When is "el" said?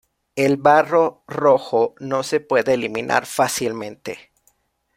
0.35-0.57